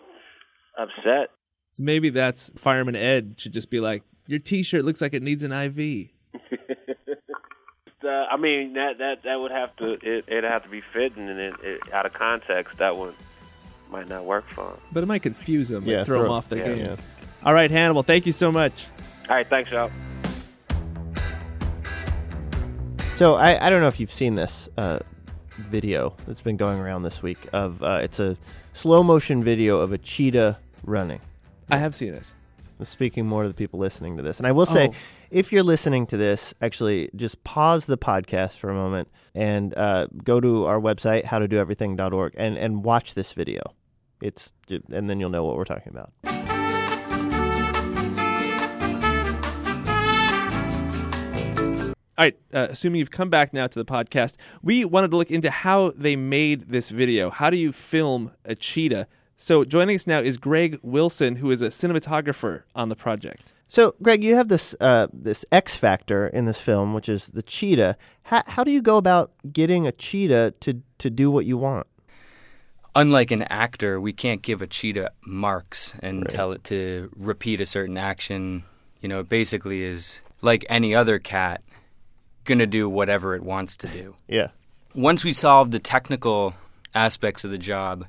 upset. 0.78 1.30
So 1.72 1.82
maybe 1.82 2.10
that's 2.10 2.50
Fireman 2.56 2.94
Ed 2.96 3.34
should 3.38 3.52
just 3.52 3.70
be 3.70 3.80
like, 3.80 4.02
your 4.26 4.38
T-shirt 4.38 4.84
looks 4.84 5.00
like 5.00 5.14
it 5.14 5.22
needs 5.22 5.42
an 5.42 5.52
IV. 5.52 6.08
Uh, 8.04 8.24
I 8.30 8.36
mean 8.36 8.74
that 8.74 8.98
that 8.98 9.24
that 9.24 9.40
would 9.40 9.50
have 9.50 9.74
to 9.76 9.94
it 9.94 10.26
it'd 10.28 10.44
have 10.44 10.62
to 10.62 10.68
be 10.68 10.80
fitting 10.92 11.28
and 11.28 11.40
it, 11.40 11.54
it 11.64 11.80
out 11.92 12.06
of 12.06 12.12
context 12.12 12.78
that 12.78 12.96
one 12.96 13.12
might 13.90 14.08
not 14.08 14.24
work 14.24 14.44
for 14.50 14.70
him. 14.70 14.76
But 14.92 15.02
it 15.02 15.06
might 15.06 15.22
confuse 15.22 15.72
him, 15.72 15.82
Yeah, 15.84 15.98
and 15.98 16.06
throw, 16.06 16.24
him 16.24 16.30
off 16.30 16.48
the 16.48 16.58
yeah. 16.58 16.64
game. 16.74 16.78
Yeah. 16.78 16.96
All 17.42 17.52
right, 17.52 17.68
Hannibal, 17.70 18.04
thank 18.04 18.24
you 18.26 18.32
so 18.32 18.52
much. 18.52 18.86
All 19.28 19.34
right, 19.34 19.48
thanks, 19.48 19.72
y'all. 19.72 19.90
So 23.16 23.34
I, 23.34 23.66
I 23.66 23.70
don't 23.70 23.80
know 23.80 23.88
if 23.88 23.98
you've 23.98 24.12
seen 24.12 24.34
this 24.34 24.68
uh, 24.76 24.98
video 25.56 26.14
that's 26.26 26.42
been 26.42 26.58
going 26.58 26.78
around 26.78 27.02
this 27.02 27.22
week 27.22 27.38
of 27.50 27.82
uh, 27.82 28.00
it's 28.02 28.20
a 28.20 28.36
slow 28.74 29.02
motion 29.02 29.42
video 29.42 29.78
of 29.78 29.90
a 29.90 29.96
cheetah 29.96 30.58
running. 30.84 31.20
I 31.70 31.78
have 31.78 31.94
seen 31.94 32.12
it. 32.12 32.24
Speaking 32.82 33.24
more 33.26 33.42
to 33.42 33.48
the 33.48 33.54
people 33.54 33.78
listening 33.80 34.18
to 34.18 34.22
this, 34.22 34.36
and 34.36 34.46
I 34.46 34.52
will 34.52 34.66
say, 34.66 34.88
Oh. 34.88 34.94
if 35.30 35.50
you're 35.50 35.62
listening 35.62 36.06
to 36.08 36.18
this, 36.18 36.52
actually 36.60 37.08
just 37.16 37.42
pause 37.42 37.86
the 37.86 37.96
podcast 37.96 38.58
for 38.58 38.68
a 38.68 38.74
moment 38.74 39.08
and 39.34 39.72
uh, 39.78 40.08
go 40.22 40.38
to 40.42 40.66
our 40.66 40.78
website 40.78 41.24
howtodoeverything.org 41.24 42.34
and 42.36 42.58
and 42.58 42.84
watch 42.84 43.14
this 43.14 43.32
video. 43.32 43.62
It's 44.20 44.52
and 44.92 45.08
then 45.08 45.20
you'll 45.20 45.30
know 45.30 45.42
what 45.42 45.56
we're 45.56 45.64
talking 45.64 45.90
about. 45.96 46.12
All 52.18 52.24
right, 52.24 52.38
uh, 52.54 52.68
assuming 52.70 53.00
you've 53.00 53.10
come 53.10 53.28
back 53.28 53.52
now 53.52 53.66
to 53.66 53.78
the 53.78 53.84
podcast, 53.84 54.36
we 54.62 54.86
wanted 54.86 55.10
to 55.10 55.18
look 55.18 55.30
into 55.30 55.50
how 55.50 55.92
they 55.94 56.16
made 56.16 56.70
this 56.70 56.88
video. 56.88 57.28
How 57.28 57.50
do 57.50 57.58
you 57.58 57.72
film 57.72 58.32
a 58.44 58.54
cheetah? 58.54 59.06
So 59.36 59.64
joining 59.64 59.96
us 59.96 60.06
now 60.06 60.20
is 60.20 60.38
Greg 60.38 60.78
Wilson, 60.82 61.36
who 61.36 61.50
is 61.50 61.60
a 61.60 61.68
cinematographer 61.68 62.62
on 62.74 62.88
the 62.88 62.96
project. 62.96 63.52
So, 63.68 63.96
Greg, 64.00 64.24
you 64.24 64.34
have 64.34 64.48
this 64.48 64.74
uh, 64.80 65.08
this 65.12 65.44
X 65.52 65.74
factor 65.74 66.26
in 66.26 66.46
this 66.46 66.60
film, 66.60 66.94
which 66.94 67.08
is 67.08 67.26
the 67.28 67.42
cheetah. 67.42 67.98
How, 68.22 68.42
how 68.46 68.64
do 68.64 68.70
you 68.70 68.80
go 68.80 68.96
about 68.96 69.32
getting 69.52 69.86
a 69.86 69.92
cheetah 69.92 70.54
to 70.60 70.82
to 70.98 71.10
do 71.10 71.30
what 71.30 71.44
you 71.44 71.58
want? 71.58 71.86
unlike 72.96 73.30
an 73.30 73.42
actor, 73.42 74.00
we 74.00 74.12
can't 74.12 74.42
give 74.42 74.62
a 74.62 74.66
cheetah 74.66 75.12
marks 75.24 75.98
and 76.02 76.26
tell 76.30 76.50
it 76.52 76.64
to 76.64 77.10
repeat 77.14 77.60
a 77.60 77.66
certain 77.66 77.98
action. 77.98 78.64
You 79.02 79.08
know, 79.10 79.20
it 79.20 79.28
basically 79.28 79.82
is 79.82 80.22
like 80.40 80.64
any 80.68 80.94
other 80.94 81.18
cat, 81.18 81.62
gonna 82.46 82.66
do 82.66 82.88
whatever 82.88 83.34
it 83.34 83.42
wants 83.42 83.76
to 83.78 83.88
do. 83.88 84.14
Yeah. 84.28 84.48
Once 84.94 85.24
we 85.24 85.34
solved 85.34 85.72
the 85.72 85.78
technical 85.78 86.54
aspects 86.94 87.44
of 87.44 87.50
the 87.50 87.58
job, 87.58 88.06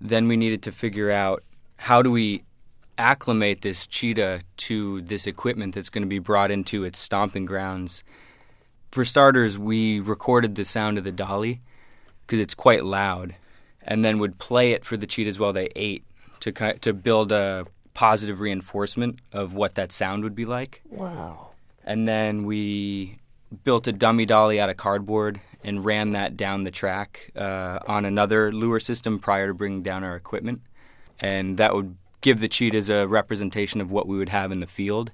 then 0.00 0.28
we 0.28 0.36
needed 0.36 0.62
to 0.62 0.72
figure 0.72 1.10
out 1.10 1.42
how 1.76 2.00
do 2.00 2.10
we 2.10 2.42
acclimate 2.96 3.62
this 3.62 3.86
cheetah 3.86 4.40
to 4.56 5.02
this 5.02 5.26
equipment 5.26 5.74
that's 5.74 5.90
going 5.90 6.02
to 6.02 6.08
be 6.08 6.18
brought 6.18 6.50
into 6.50 6.84
its 6.84 6.98
stomping 6.98 7.44
grounds. 7.44 8.02
For 8.90 9.04
starters, 9.04 9.58
we 9.58 10.00
recorded 10.00 10.54
the 10.54 10.64
sound 10.64 10.98
of 10.98 11.04
the 11.04 11.12
dolly 11.12 11.60
because 12.22 12.40
it's 12.40 12.54
quite 12.54 12.84
loud, 12.84 13.34
and 13.82 14.04
then 14.04 14.18
would 14.18 14.38
play 14.38 14.72
it 14.72 14.84
for 14.84 14.96
the 14.96 15.06
cheetahs 15.06 15.38
while 15.38 15.52
they 15.52 15.68
ate 15.76 16.04
to 16.40 16.52
to 16.78 16.92
build 16.92 17.32
a 17.32 17.66
positive 17.94 18.40
reinforcement 18.40 19.18
of 19.32 19.54
what 19.54 19.74
that 19.74 19.92
sound 19.92 20.24
would 20.24 20.34
be 20.34 20.44
like. 20.44 20.82
Wow. 20.88 21.50
And 21.84 22.06
then 22.08 22.44
we 22.44 23.19
built 23.64 23.86
a 23.86 23.92
dummy 23.92 24.26
dolly 24.26 24.60
out 24.60 24.70
of 24.70 24.76
cardboard 24.76 25.40
and 25.64 25.84
ran 25.84 26.12
that 26.12 26.36
down 26.36 26.64
the 26.64 26.70
track 26.70 27.30
uh, 27.36 27.78
on 27.86 28.04
another 28.04 28.52
lure 28.52 28.80
system 28.80 29.18
prior 29.18 29.48
to 29.48 29.54
bringing 29.54 29.82
down 29.82 30.04
our 30.04 30.16
equipment. 30.16 30.62
And 31.18 31.58
that 31.58 31.74
would 31.74 31.96
give 32.20 32.40
the 32.40 32.48
cheetahs 32.48 32.88
a 32.88 33.06
representation 33.06 33.80
of 33.80 33.90
what 33.90 34.06
we 34.06 34.16
would 34.16 34.28
have 34.28 34.52
in 34.52 34.60
the 34.60 34.66
field. 34.66 35.12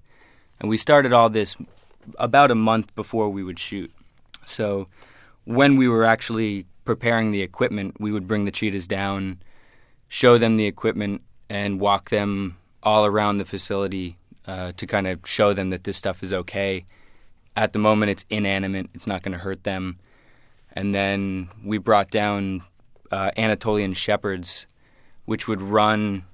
And 0.61 0.69
we 0.69 0.79
started 0.79 1.13
all 1.13 1.31
this 1.31 1.57
about 2.19 2.51
a 2.51 2.55
month 2.55 2.95
before 2.95 3.29
we 3.29 3.43
would 3.43 3.59
shoot. 3.59 3.93
So 4.45 4.89
when 5.45 5.77
we 5.77 5.89
were 5.89 6.05
actually 6.05 6.67
preparing 6.85 7.33
the 7.33 7.43
equipment, 7.43 7.97
we 7.99 8.13
would 8.13 8.29
bring 8.29 8.45
the 8.45 8.51
cheetahs 8.51 8.87
down, 8.87 9.41
show 10.09 10.39
them 10.39 10.57
the 10.57 10.67
equipment, 10.67 11.23
and 11.49 11.81
walk 11.81 12.11
them 12.11 12.57
all 12.83 13.05
around 13.05 13.39
the 13.39 13.45
facility 13.45 14.17
uh, 14.47 14.73
to 14.77 14.87
kind 14.87 15.07
of 15.07 15.21
show 15.25 15.53
them 15.53 15.71
that 15.71 15.85
this 15.85 15.97
stuff 15.97 16.23
is 16.23 16.33
okay. 16.33 16.85
At 17.57 17.73
the 17.73 17.79
moment, 17.79 18.11
it's 18.11 18.25
inanimate; 18.29 18.89
it's 18.95 19.07
not 19.07 19.23
going 19.23 19.33
to 19.33 19.39
hurt 19.39 19.65
them. 19.65 19.99
And 20.73 20.95
then 20.95 21.49
we 21.65 21.79
brought 21.79 22.11
down 22.11 22.63
uh, 23.11 23.31
Anatolian 23.37 23.95
shepherds, 23.95 24.67
which 25.25 25.49
would 25.49 25.63
run, 25.63 26.25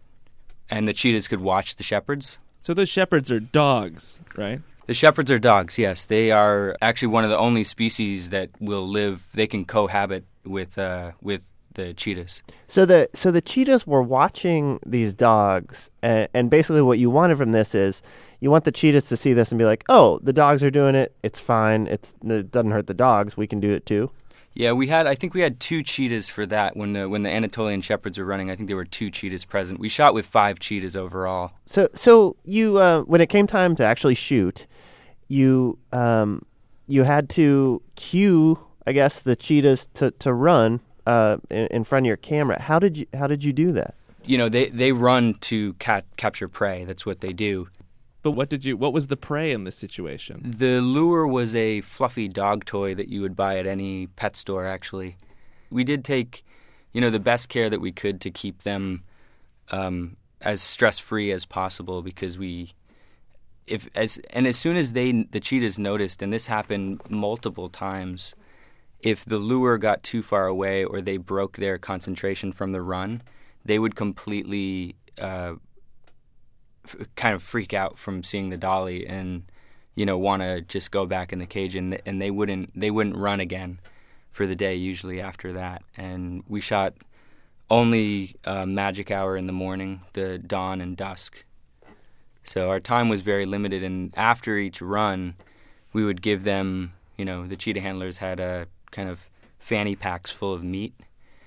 and 0.69 0.89
the 0.89 0.93
cheetahs 0.93 1.29
could 1.29 1.41
watch 1.41 1.77
the 1.77 1.85
shepherds. 1.85 2.39
So 2.61 2.75
those 2.75 2.89
shepherds 2.89 3.31
are 3.31 3.41
dogs, 3.41 4.21
right? 4.37 4.61
The 4.87 4.95
shepherds 4.95 5.31
are 5.31 5.39
dogs, 5.39 5.79
yes. 5.79 6.05
They 6.05 6.33
are 6.33 6.77
actually 6.83 7.09
one 7.09 7.25
of 7.25 7.31
the 7.31 7.39
only 7.39 7.65
species 7.65 8.31
that 8.31 8.51
will 8.61 8.87
live. 8.87 9.29
They 9.33 9.47
can 9.47 9.65
cohabit 9.65 10.25
with 10.45 10.77
uh, 10.77 11.13
with 11.21 11.53
the 11.75 11.95
cheetahs. 11.95 12.43
So 12.67 12.85
the 12.85 13.09
so 13.15 13.31
the 13.31 13.41
cheetahs 13.41 13.87
were 13.87 14.03
watching 14.03 14.81
these 14.85 15.15
dogs, 15.15 15.91
and, 16.03 16.29
and 16.35 16.51
basically 16.51 16.83
what 16.83 16.99
you 16.99 17.11
wanted 17.11 17.39
from 17.39 17.53
this 17.53 17.75
is 17.75 18.03
you 18.43 18.51
want 18.51 18.65
the 18.65 18.73
cheetahs 18.73 19.07
to 19.07 19.17
see 19.17 19.35
this 19.35 19.53
and 19.53 19.59
be 19.59 19.65
like, 19.65 19.85
oh, 19.89 20.19
the 20.21 20.33
dogs 20.33 20.65
are 20.65 20.71
doing 20.71 20.97
it. 20.97 21.15
It's 21.23 21.39
fine. 21.39 21.87
It's 21.87 22.13
it 22.25 22.51
doesn't 22.51 22.73
hurt 22.73 22.89
the 22.89 22.93
dogs. 22.95 23.37
We 23.37 23.47
can 23.47 23.61
do 23.61 23.71
it 23.71 23.87
too. 23.87 24.11
Yeah, 24.53 24.73
we 24.73 24.89
had. 24.89 25.07
I 25.07 25.15
think 25.15 25.33
we 25.33 25.43
had 25.43 25.61
two 25.61 25.85
cheetahs 25.85 26.29
for 26.29 26.45
that 26.47 26.77
when 26.77 26.93
the 26.93 27.09
when 27.09 27.23
the 27.23 27.31
Anatolian 27.31 27.83
shepherds 27.83 28.19
were 28.19 28.25
running. 28.25 28.51
I 28.51 28.57
think 28.57 28.67
there 28.67 28.77
were 28.77 28.85
two 28.85 29.13
cheetahs 29.13 29.45
present. 29.45 29.79
We 29.79 29.89
shot 29.89 30.13
with 30.13 30.27
five 30.27 30.59
cheetahs 30.59 30.97
overall. 30.97 31.53
So, 31.67 31.89
so 31.95 32.35
you 32.45 32.79
uh, 32.79 33.03
when 33.03 33.21
it 33.21 33.29
came 33.29 33.47
time 33.47 33.77
to 33.77 33.85
actually 33.85 34.17
shoot, 34.17 34.67
you 35.29 35.79
um, 35.93 36.45
you 36.89 37.05
had 37.05 37.29
to 37.31 37.81
cue, 37.95 38.59
I 38.89 38.93
guess, 38.93 39.21
the 39.21 39.37
cheetahs 39.37 39.87
to 39.95 40.11
to 40.11 40.33
run 40.33 40.81
uh, 41.07 41.37
in, 41.49 41.69
in 41.69 41.85
front 41.85 42.07
of 42.07 42.09
your 42.09 42.17
camera. 42.17 42.61
How 42.61 42.81
did 42.81 42.97
you 42.97 43.07
How 43.15 43.29
did 43.29 43.45
you 43.45 43.53
do 43.53 43.71
that? 43.71 43.95
You 44.25 44.37
know, 44.37 44.49
they 44.49 44.69
they 44.69 44.91
run 44.91 45.35
to 45.43 45.75
cat, 45.75 46.05
capture 46.17 46.49
prey. 46.49 46.85
That's 46.85 47.07
what 47.07 47.21
they 47.21 47.33
do. 47.33 47.69
But 48.23 48.33
what 48.33 48.49
did 48.49 48.65
you? 48.65 48.77
What 48.77 48.93
was 48.93 49.09
the 49.09 49.17
prey 49.17 49.51
in 49.51 49.65
this 49.65 49.77
situation? 49.77 50.55
The 50.57 50.81
lure 50.81 51.27
was 51.27 51.57
a 51.57 51.81
fluffy 51.81 52.29
dog 52.29 52.65
toy 52.65 52.95
that 52.95 53.09
you 53.09 53.21
would 53.21 53.35
buy 53.35 53.59
at 53.59 53.67
any 53.67 54.07
pet 54.07 54.37
store. 54.37 54.65
Actually, 54.65 55.17
we 55.71 55.83
did 55.83 56.05
take, 56.05 56.45
you 56.93 57.01
know, 57.01 57.11
the 57.11 57.19
best 57.19 57.49
care 57.49 57.69
that 57.69 57.81
we 57.81 57.91
could 57.91 58.21
to 58.21 58.31
keep 58.31 58.63
them 58.63 59.03
um, 59.73 60.17
as 60.41 60.63
stress 60.63 61.01
free 61.01 61.33
as 61.33 61.45
possible 61.45 62.01
because 62.01 62.39
we, 62.39 62.73
if 63.67 63.89
as 63.97 64.21
and 64.31 64.47
as 64.47 64.57
soon 64.57 64.77
as 64.77 64.93
they 64.93 65.11
the 65.11 65.41
cheetahs 65.41 65.77
noticed, 65.77 66.23
and 66.23 66.33
this 66.33 66.47
happened 66.47 67.01
multiple 67.11 67.69
times, 67.69 68.37
if 69.01 69.25
the 69.25 69.39
lure 69.39 69.79
got 69.79 70.05
too 70.05 70.23
far 70.23 70.47
away 70.47 70.85
or 70.85 71.01
they 71.01 71.17
broke 71.17 71.57
their 71.57 71.77
concentration 71.77 72.53
from 72.53 72.71
the 72.71 72.83
run, 72.83 73.23
they 73.65 73.81
would 73.81 73.97
completely. 73.97 74.95
Uh, 75.21 75.55
kind 77.17 77.35
of 77.35 77.43
freak 77.43 77.73
out 77.73 77.99
from 77.99 78.23
seeing 78.23 78.51
the 78.51 78.57
dolly 78.57 79.07
and 79.07 79.45
you 79.95 80.07
know 80.07 80.19
want 80.19 80.43
to 80.43 80.61
just 80.63 80.91
go 80.91 81.07
back 81.07 81.33
in 81.33 81.39
the 81.39 81.47
cage 81.47 81.77
and 81.77 82.01
and 82.07 82.21
they 82.21 82.31
wouldn't 82.31 82.71
they 82.79 82.91
wouldn't 82.91 83.17
run 83.17 83.41
again 83.41 83.79
for 84.31 84.47
the 84.47 84.57
day 84.57 84.75
usually 84.75 85.21
after 85.21 85.53
that. 85.53 85.83
And 85.97 86.43
we 86.49 86.61
shot 86.61 86.95
only 87.71 88.35
uh, 88.45 88.67
magic 88.67 89.11
hour 89.11 89.37
in 89.37 89.47
the 89.47 89.53
morning 89.53 90.01
the 90.15 90.39
dawn 90.39 90.81
and 90.81 90.97
dusk. 90.97 91.45
So 92.43 92.71
our 92.71 92.81
time 92.81 93.09
was 93.09 93.23
very 93.23 93.47
limited 93.47 93.85
and 93.85 94.13
after 94.17 94.57
each 94.57 94.83
run 94.83 95.37
we 95.93 96.05
would 96.05 96.23
give 96.23 96.45
them 96.45 96.95
you 97.17 97.25
know 97.25 97.47
the 97.47 97.57
cheetah 97.57 97.81
handlers 97.81 98.19
had 98.19 98.41
a 98.41 98.67
kind 98.91 99.09
of 99.09 99.29
fanny 99.59 99.95
packs 99.95 100.31
full 100.31 100.53
of 100.53 100.65
meat. 100.65 100.95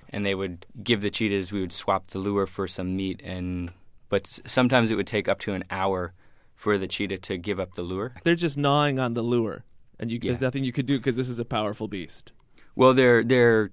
And 0.08 0.24
they 0.24 0.36
would 0.36 0.64
give 0.82 1.02
the 1.02 1.10
cheetahs 1.10 1.52
we 1.52 1.60
would 1.60 1.72
swap 1.72 2.06
the 2.06 2.18
lure 2.20 2.46
for 2.46 2.68
some 2.68 2.96
meat 2.96 3.20
and 3.24 3.72
but 4.08 4.26
sometimes 4.46 4.90
it 4.90 4.94
would 4.94 5.06
take 5.06 5.28
up 5.28 5.38
to 5.40 5.54
an 5.54 5.64
hour 5.70 6.12
for 6.54 6.78
the 6.78 6.86
cheetah 6.86 7.18
to 7.18 7.36
give 7.36 7.60
up 7.60 7.74
the 7.74 7.82
lure. 7.82 8.14
They're 8.24 8.34
just 8.34 8.56
gnawing 8.56 8.98
on 8.98 9.14
the 9.14 9.22
lure, 9.22 9.64
and 10.00 10.10
you, 10.10 10.18
there's 10.18 10.40
nothing 10.40 10.64
you 10.64 10.72
could 10.72 10.86
do 10.86 10.98
because 10.98 11.16
this 11.16 11.28
is 11.28 11.38
a 11.38 11.44
powerful 11.44 11.88
beast. 11.88 12.32
Well, 12.74 12.94
they're 12.94 13.22
they're 13.22 13.70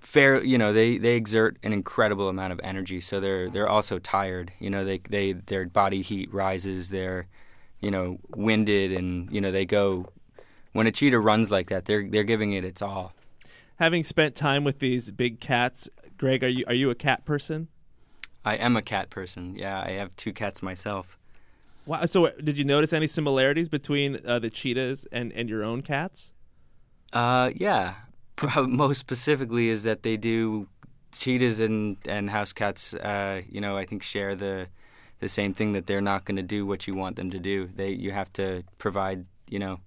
fair. 0.00 0.42
You 0.42 0.58
know, 0.58 0.72
they, 0.72 0.98
they 0.98 1.16
exert 1.16 1.58
an 1.62 1.72
incredible 1.72 2.28
amount 2.28 2.52
of 2.52 2.60
energy, 2.62 3.00
so 3.00 3.20
they're 3.20 3.48
they're 3.48 3.68
also 3.68 3.98
tired. 3.98 4.52
You 4.60 4.70
know, 4.70 4.84
they 4.84 4.98
they 4.98 5.32
their 5.32 5.66
body 5.66 6.02
heat 6.02 6.32
rises. 6.32 6.90
They're 6.90 7.26
you 7.80 7.90
know 7.90 8.18
winded, 8.36 8.92
and 8.92 9.30
you 9.32 9.40
know 9.40 9.50
they 9.50 9.64
go 9.64 10.06
when 10.72 10.86
a 10.86 10.92
cheetah 10.92 11.18
runs 11.18 11.50
like 11.50 11.68
that. 11.68 11.86
They're 11.86 12.08
they're 12.08 12.24
giving 12.24 12.52
it 12.52 12.64
its 12.64 12.82
all. 12.82 13.14
Having 13.76 14.04
spent 14.04 14.36
time 14.36 14.62
with 14.62 14.78
these 14.78 15.10
big 15.10 15.40
cats, 15.40 15.88
Greg, 16.16 16.44
are 16.44 16.48
you 16.48 16.64
are 16.66 16.74
you 16.74 16.90
a 16.90 16.94
cat 16.94 17.24
person? 17.24 17.68
I 18.44 18.54
am 18.54 18.76
a 18.76 18.82
cat 18.82 19.10
person. 19.10 19.56
Yeah, 19.56 19.82
I 19.84 19.92
have 19.92 20.14
two 20.16 20.32
cats 20.32 20.62
myself. 20.62 21.16
Wow. 21.86 22.04
So, 22.06 22.26
uh, 22.26 22.30
did 22.42 22.58
you 22.58 22.64
notice 22.64 22.92
any 22.92 23.06
similarities 23.06 23.68
between 23.68 24.20
uh, 24.26 24.38
the 24.38 24.50
cheetahs 24.50 25.06
and, 25.12 25.32
and 25.32 25.48
your 25.48 25.62
own 25.62 25.82
cats? 25.82 26.32
Uh, 27.12 27.50
yeah. 27.54 27.94
Most 28.66 28.98
specifically 28.98 29.68
is 29.68 29.82
that 29.84 30.02
they 30.02 30.16
do 30.16 30.68
cheetahs 31.12 31.60
and 31.60 31.96
and 32.06 32.30
house 32.30 32.52
cats. 32.52 32.94
Uh, 32.94 33.42
you 33.48 33.60
know, 33.60 33.76
I 33.76 33.84
think 33.84 34.02
share 34.02 34.34
the 34.34 34.68
the 35.20 35.28
same 35.28 35.54
thing 35.54 35.72
that 35.72 35.86
they're 35.86 36.00
not 36.00 36.24
going 36.24 36.36
to 36.36 36.42
do 36.42 36.66
what 36.66 36.86
you 36.86 36.94
want 36.94 37.16
them 37.16 37.30
to 37.30 37.38
do. 37.38 37.70
They 37.74 37.90
you 37.90 38.10
have 38.10 38.32
to 38.34 38.64
provide 38.78 39.26
you 39.48 39.58
know 39.58 39.80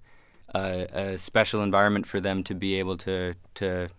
a, 0.56 0.88
a 0.94 1.18
special 1.18 1.62
environment 1.62 2.08
for 2.08 2.20
them 2.20 2.44
to 2.44 2.56
be 2.56 2.76
able 2.76 2.98
to 2.98 3.36
to 3.56 3.90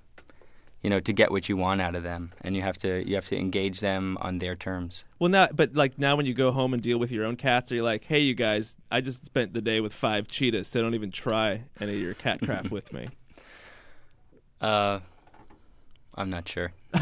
you 0.83 0.91
know 0.91 1.01
to 1.01 1.13
get 1.13 1.31
what 1.31 1.49
you 1.49 1.57
want 1.57 1.81
out 1.81 1.95
of 1.95 2.03
them, 2.03 2.33
and 2.41 2.57
you 2.57 2.63
have 2.63 2.79
to 2.79 3.07
you 3.09 3.15
have 3.15 3.27
to 3.27 3.37
engage 3.37 3.81
them 3.81 4.17
on 4.21 4.39
their 4.39 4.55
terms. 4.55 5.05
Well, 5.19 5.31
now, 5.31 5.49
but 5.53 5.75
like 5.75 5.99
now, 5.99 6.17
when 6.17 6.27
you 6.27 6.35
go 6.35 6.53
home 6.53 6.75
and 6.75 6.83
deal 6.83 6.99
with 6.99 7.11
your 7.11 7.25
own 7.25 7.37
cats, 7.37 7.73
are 7.73 7.77
you 7.77 7.83
like, 7.83 8.05
"Hey, 8.05 8.21
you 8.21 8.35
guys, 8.35 8.77
I 8.91 9.01
just 9.01 9.25
spent 9.25 9.55
the 9.55 9.63
day 9.63 9.81
with 9.81 9.93
five 9.93 10.29
cheetahs, 10.29 10.69
so 10.69 10.81
don't 10.81 10.95
even 10.95 11.11
try 11.11 11.65
any 11.81 11.95
of 11.95 12.01
your 12.01 12.15
cat 12.15 12.41
crap 12.43 12.71
with 12.71 12.93
me." 12.93 13.09
Uh, 14.61 15.01
I'm 16.15 16.31
not 16.31 16.49
sure. 16.49 16.73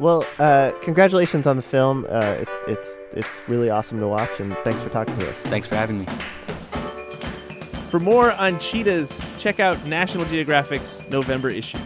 Well, 0.00 0.24
uh, 0.38 0.72
congratulations 0.80 1.46
on 1.46 1.56
the 1.56 1.62
film. 1.62 2.06
Uh, 2.08 2.36
it's 2.40 2.62
it's 2.66 2.98
it's 3.12 3.48
really 3.48 3.68
awesome 3.68 4.00
to 4.00 4.08
watch, 4.08 4.40
and 4.40 4.56
thanks 4.64 4.82
for 4.82 4.88
talking 4.88 5.16
to 5.18 5.30
us. 5.30 5.36
Thanks 5.42 5.68
for 5.68 5.76
having 5.76 5.98
me. 6.00 6.06
For 7.90 7.98
more 7.98 8.30
on 8.32 8.60
cheetahs, 8.60 9.42
check 9.42 9.58
out 9.58 9.84
National 9.84 10.24
Geographic's 10.24 11.02
November 11.10 11.48
issue. 11.48 11.78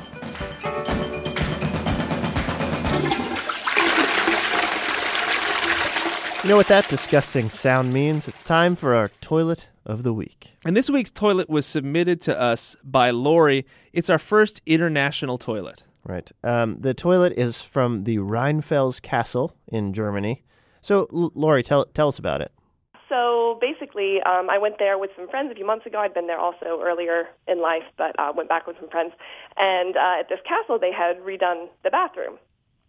You 6.42 6.50
know 6.50 6.56
what 6.56 6.68
that 6.68 6.86
disgusting 6.90 7.48
sound 7.48 7.94
means? 7.94 8.28
It's 8.28 8.44
time 8.44 8.76
for 8.76 8.94
our 8.94 9.08
toilet 9.22 9.70
of 9.86 10.02
the 10.02 10.12
week. 10.12 10.50
And 10.66 10.76
this 10.76 10.90
week's 10.90 11.10
toilet 11.10 11.48
was 11.48 11.64
submitted 11.64 12.20
to 12.22 12.38
us 12.38 12.76
by 12.84 13.08
Lori. 13.08 13.64
It's 13.94 14.10
our 14.10 14.18
first 14.18 14.60
international 14.66 15.38
toilet. 15.38 15.84
Right. 16.04 16.30
Um, 16.42 16.76
the 16.80 16.92
toilet 16.92 17.32
is 17.38 17.62
from 17.62 18.04
the 18.04 18.18
Rheinfels 18.18 19.00
Castle 19.00 19.56
in 19.68 19.94
Germany. 19.94 20.44
So, 20.82 21.08
L- 21.14 21.32
Lori, 21.34 21.62
tell 21.62 21.86
tell 21.86 22.08
us 22.08 22.18
about 22.18 22.42
it. 22.42 22.52
So 23.64 23.72
basically, 23.72 24.20
um, 24.22 24.50
I 24.50 24.58
went 24.58 24.78
there 24.78 24.98
with 24.98 25.10
some 25.16 25.28
friends 25.28 25.50
a 25.50 25.54
few 25.54 25.66
months 25.66 25.86
ago. 25.86 25.98
I'd 25.98 26.14
been 26.14 26.26
there 26.26 26.38
also 26.38 26.80
earlier 26.82 27.28
in 27.48 27.60
life, 27.60 27.84
but 27.96 28.18
uh, 28.18 28.32
went 28.36 28.48
back 28.48 28.66
with 28.66 28.76
some 28.80 28.90
friends. 28.90 29.12
And 29.56 29.96
uh, 29.96 30.20
at 30.20 30.28
this 30.28 30.40
castle, 30.46 30.78
they 30.78 30.92
had 30.92 31.18
redone 31.20 31.68
the 31.82 31.90
bathroom. 31.90 32.38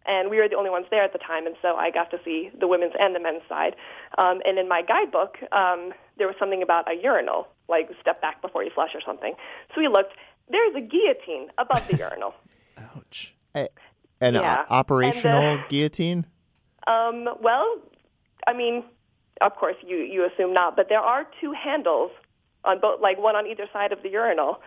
And 0.07 0.29
we 0.29 0.37
were 0.37 0.47
the 0.47 0.55
only 0.55 0.69
ones 0.69 0.85
there 0.91 1.03
at 1.03 1.13
the 1.13 1.19
time, 1.19 1.47
and 1.47 1.55
so 1.63 1.75
I 1.75 1.89
got 1.89 2.11
to 2.11 2.19
see 2.23 2.51
the 2.59 2.67
women's 2.67 2.93
and 2.99 3.15
the 3.15 3.19
men's 3.19 3.41
side. 3.49 3.75
Um, 4.19 4.39
and 4.45 4.59
in 4.59 4.67
my 4.69 4.83
guidebook, 4.83 5.37
um, 5.51 5.93
there 6.17 6.27
was 6.27 6.35
something 6.37 6.61
about 6.61 6.87
a 6.91 6.95
urinal, 7.01 7.47
like 7.67 7.89
step 8.01 8.21
back 8.21 8.39
before 8.41 8.63
you 8.63 8.69
flush 8.73 8.91
or 8.93 9.01
something. 9.05 9.33
So 9.73 9.81
we 9.81 9.87
looked. 9.87 10.13
There's 10.49 10.75
a 10.75 10.81
guillotine 10.81 11.47
above 11.57 11.87
the 11.87 11.97
urinal. 11.97 12.35
Ouch. 12.77 13.33
An 13.55 14.35
Yeah. 14.35 14.65
o- 14.69 14.75
operational 14.75 15.53
And, 15.53 15.59
uh, 15.63 15.67
guillotine? 15.69 16.25
Um, 16.85 17.27
well, 17.41 17.65
I 18.45 18.53
mean, 18.53 18.83
of 19.41 19.55
course, 19.55 19.75
you, 19.85 19.97
you 19.97 20.25
assume 20.25 20.53
not, 20.53 20.75
but 20.75 20.87
there 20.89 20.99
are 20.99 21.27
two 21.41 21.51
handles 21.53 22.11
on 22.63 22.79
both, 22.79 23.01
like 23.01 23.17
one 23.19 23.35
on 23.35 23.45
either 23.47 23.67
side 23.73 23.91
of 23.91 24.01
the 24.03 24.09
urinal. 24.09 24.59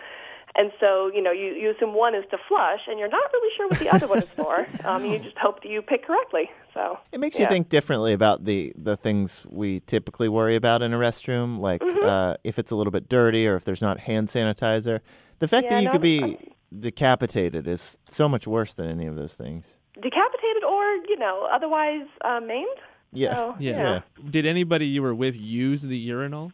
And 0.57 0.73
so, 0.81 1.11
you 1.15 1.23
know, 1.23 1.31
you, 1.31 1.49
you 1.55 1.71
assume 1.71 1.95
one 1.95 2.15
is 2.15 2.25
to 2.31 2.39
flush, 2.49 2.81
and 2.87 2.99
you're 2.99 3.09
not 3.09 3.31
really 3.33 3.51
sure 3.57 3.69
what 3.69 3.79
the 3.79 3.91
other 3.91 4.09
one 4.09 4.23
is 4.23 4.31
for. 4.31 4.67
Um, 4.85 5.05
you 5.05 5.19
just 5.19 5.37
hope 5.37 5.63
that 5.63 5.69
you 5.69 5.83
pick 5.83 6.07
correctly. 6.07 6.49
So 6.73 6.99
It 7.13 7.21
makes 7.21 7.39
you 7.39 7.47
think 7.47 7.69
differently 7.69 8.13
about 8.15 8.45
the, 8.45 8.73
the 8.77 8.97
things 8.97 9.43
we 9.49 9.81
typically 9.81 10.29
worry 10.29 10.57
about 10.57 10.81
in 10.83 10.95
a 10.95 10.99
restroom, 10.99 11.59
like 11.59 11.83
Mm-hmm. 11.83 12.05
uh, 12.07 12.35
if 12.45 12.59
it's 12.59 12.71
a 12.71 12.77
little 12.77 12.91
bit 12.91 13.09
dirty 13.09 13.47
or 13.47 13.57
if 13.57 13.65
there's 13.65 13.83
not 13.83 14.01
hand 14.01 14.29
sanitizer. 14.29 15.01
The 15.41 15.49
fact 15.49 15.65
Yeah, 15.65 15.71
that 15.77 15.81
you 15.83 15.87
no, 15.87 15.93
could 15.93 16.01
be 16.03 16.39
decapitated 16.77 17.67
is 17.69 17.99
so 18.09 18.29
much 18.29 18.47
worse 18.47 18.73
than 18.75 18.89
any 18.89 19.07
of 19.07 19.17
those 19.17 19.35
things. 19.35 19.77
decapitated 19.95 20.65
or, 20.65 20.83
you 21.09 21.17
know, 21.19 21.47
otherwise 21.53 22.07
uh, 22.25 22.41
maimed. 22.41 22.79
Yeah. 23.13 23.35
So, 23.35 23.57
Yeah. 23.59 23.73
yeah. 23.73 24.01
Did 24.31 24.47
anybody 24.47 24.87
you 24.87 25.03
were 25.03 25.15
with 25.15 25.35
use 25.41 25.83
the 25.83 25.99
urinal 25.99 26.53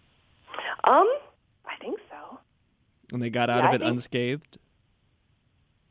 Um, 0.85 1.09
I 1.67 1.77
think 1.81 1.99
so. 2.11 2.39
and 3.13 3.23
they 3.23 3.31
got 3.31 3.51
out 3.51 3.63
Yeah, 3.65 3.69
of 3.71 3.75
it 3.75 3.79
think- 3.81 3.91
unscathed? 3.91 4.59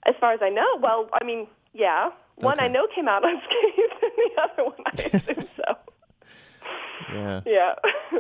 As 0.06 0.16
far 0.20 0.34
as 0.34 0.40
I 0.42 0.50
know, 0.50 0.78
well, 0.82 1.10
I 1.14 1.24
mean, 1.24 1.48
yeah. 1.74 2.10
One 2.36 2.60
I 2.60 2.68
know 2.68 2.88
came 2.94 3.08
out 3.08 3.24
unscathed, 3.30 3.94
and 4.02 4.12
the 4.18 4.42
other 4.42 4.64
one 4.66 4.74
I 4.86 4.92
assume 5.18 5.48
so. 5.56 5.64
Yeah. 7.14 7.42
Yeah. 7.46 7.74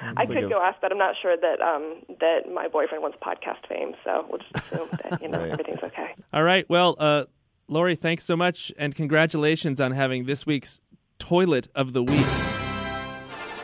I 0.00 0.12
like 0.14 0.28
could 0.28 0.44
a- 0.44 0.48
go 0.48 0.60
ask, 0.62 0.78
but 0.80 0.92
I'm 0.92 0.98
not 0.98 1.16
sure 1.20 1.36
that 1.36 1.60
um, 1.60 1.96
that 2.20 2.42
my 2.52 2.68
boyfriend 2.68 3.02
wants 3.02 3.16
podcast 3.20 3.66
fame, 3.68 3.94
so 4.04 4.26
we'll 4.28 4.38
just 4.38 4.54
assume 4.54 4.88
that 5.02 5.20
you 5.22 5.28
know 5.28 5.38
Right. 5.40 5.50
everything's 5.50 5.82
okay. 5.82 6.14
All 6.32 6.42
right. 6.44 6.68
Well, 6.68 6.94
uh, 6.98 7.24
Lori, 7.68 7.96
thanks 7.96 8.24
so 8.24 8.36
much, 8.36 8.70
and 8.78 8.94
congratulations 8.94 9.80
on 9.80 9.92
having 9.92 10.26
this 10.26 10.46
week's 10.46 10.80
toilet 11.18 11.68
of 11.74 11.92
the 11.92 12.02
week. 12.02 12.26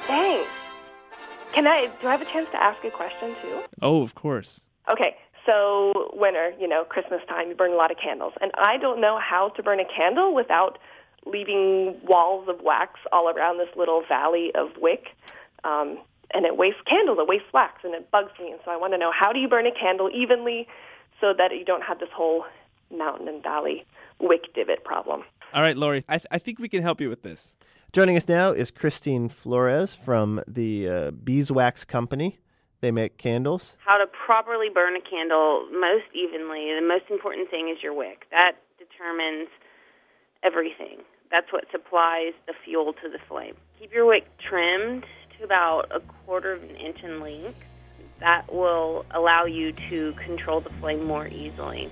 Thanks. 0.07 0.51
Can 1.53 1.67
I? 1.67 1.91
Do 2.01 2.09
I 2.09 2.13
have 2.13 2.23
a 2.23 2.27
chance 2.27 2.49
to 2.51 2.63
ask 2.63 2.83
a 2.85 2.91
question 2.91 3.35
too? 3.43 3.61
Oh, 3.81 4.03
of 4.03 4.15
course. 4.15 4.63
Okay. 4.91 5.17
So 5.45 6.11
winter, 6.15 6.53
you 6.61 6.69
know, 6.69 6.85
Christmas 6.85 7.21
time, 7.29 7.49
you 7.49 7.55
burn 7.55 7.73
a 7.73 7.77
lot 7.77 7.91
of 7.91 7.97
candles, 7.97 8.33
and 8.41 8.53
I 8.57 8.79
don't 8.79 9.01
know 9.01 9.19
how 9.19 9.49
to 9.51 9.63
burn 9.63 9.81
a 9.81 9.85
candle 9.85 10.35
without 10.35 10.79
leaving 11.27 12.01
walls 12.05 12.49
of 12.49 12.61
wax 12.63 13.01
all 13.13 13.29
around 13.29 13.59
this 13.59 13.69
little 13.77 14.03
valley 14.09 14.53
of 14.55 14.71
wick. 14.81 15.09
Um, 15.65 15.99
and 16.35 16.47
it 16.47 16.57
wastes 16.57 16.81
candles, 16.87 17.19
it 17.21 17.29
wastes 17.29 17.53
wax, 17.53 17.83
and 17.85 17.95
it 17.95 18.11
bugs 18.11 18.33
me. 18.41 18.53
And 18.53 18.61
so 18.65 18.71
I 18.71 18.77
want 18.77 18.93
to 18.95 18.99
know 18.99 19.13
how 19.13 19.33
do 19.33 19.39
you 19.39 19.49
burn 19.49 19.67
a 19.67 19.73
candle 19.73 20.11
evenly 20.13 20.67
so 21.21 21.35
that 21.37 21.53
you 21.53 21.65
don't 21.65 21.83
have 21.83 21.99
this 21.99 22.09
whole 22.15 22.45
mountain 22.91 23.29
and 23.29 23.43
valley 23.43 23.85
wick 24.19 24.53
divot 24.55 24.85
problem. 24.85 25.25
All 25.55 25.61
right, 25.61 25.77
Lori, 25.77 26.03
I, 26.09 26.17
th- 26.17 26.27
I 26.31 26.39
think 26.39 26.59
we 26.59 26.69
can 26.69 26.83
help 26.83 26.99
you 26.99 27.11
with 27.11 27.23
this. 27.23 27.57
Joining 27.93 28.17
us 28.17 28.27
now 28.27 28.53
is 28.53 28.71
Christine 28.71 29.29
Flores 29.29 29.95
from 29.95 30.43
the 30.49 30.89
uh, 30.89 31.11
Beeswax 31.11 31.85
Company. 31.85 32.39
They 32.81 32.91
make 32.91 33.19
candles. 33.19 33.77
How 33.85 33.99
to 33.99 34.07
properly 34.07 34.69
burn 34.73 34.97
a 34.97 35.01
candle 35.03 35.69
most 35.71 36.05
evenly. 36.15 36.73
The 36.75 36.87
most 36.87 37.05
important 37.11 37.51
thing 37.51 37.69
is 37.69 37.83
your 37.83 37.93
wick. 37.93 38.25
That 38.31 38.53
determines 38.79 39.49
everything. 40.43 41.03
That's 41.31 41.53
what 41.53 41.65
supplies 41.71 42.33
the 42.47 42.55
fuel 42.65 42.95
to 42.95 43.11
the 43.11 43.19
flame. 43.29 43.55
Keep 43.79 43.93
your 43.93 44.07
wick 44.07 44.27
trimmed 44.39 45.05
to 45.37 45.45
about 45.45 45.93
a 45.95 46.01
quarter 46.25 46.55
of 46.55 46.63
an 46.63 46.77
inch 46.77 47.03
in 47.03 47.21
length. 47.21 47.59
That 48.21 48.51
will 48.51 49.05
allow 49.11 49.45
you 49.45 49.73
to 49.91 50.15
control 50.15 50.61
the 50.61 50.71
flame 50.71 51.05
more 51.05 51.27
easily. 51.27 51.91